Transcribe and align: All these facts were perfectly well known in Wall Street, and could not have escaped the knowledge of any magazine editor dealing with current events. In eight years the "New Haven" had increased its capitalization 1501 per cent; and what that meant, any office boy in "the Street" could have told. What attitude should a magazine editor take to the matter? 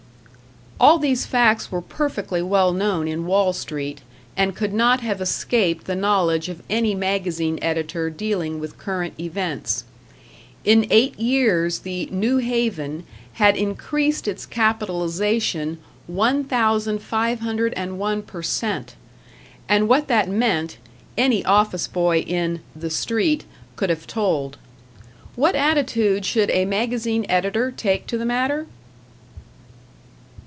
All 0.81 0.97
these 0.97 1.27
facts 1.27 1.71
were 1.71 1.79
perfectly 1.83 2.41
well 2.41 2.73
known 2.73 3.07
in 3.07 3.27
Wall 3.27 3.53
Street, 3.53 4.01
and 4.35 4.55
could 4.55 4.73
not 4.73 5.01
have 5.01 5.21
escaped 5.21 5.85
the 5.85 5.95
knowledge 5.95 6.49
of 6.49 6.63
any 6.71 6.95
magazine 6.95 7.59
editor 7.61 8.09
dealing 8.09 8.59
with 8.59 8.79
current 8.79 9.13
events. 9.19 9.83
In 10.65 10.87
eight 10.89 11.19
years 11.19 11.77
the 11.81 12.07
"New 12.11 12.37
Haven" 12.37 13.03
had 13.33 13.55
increased 13.55 14.27
its 14.27 14.47
capitalization 14.47 15.77
1501 16.07 18.21
per 18.23 18.41
cent; 18.41 18.95
and 19.69 19.87
what 19.87 20.07
that 20.07 20.29
meant, 20.29 20.77
any 21.15 21.45
office 21.45 21.87
boy 21.87 22.21
in 22.21 22.59
"the 22.75 22.89
Street" 22.89 23.45
could 23.75 23.91
have 23.91 24.07
told. 24.07 24.57
What 25.35 25.53
attitude 25.55 26.25
should 26.25 26.49
a 26.49 26.65
magazine 26.65 27.27
editor 27.29 27.69
take 27.69 28.07
to 28.07 28.17
the 28.17 28.25
matter? 28.25 28.65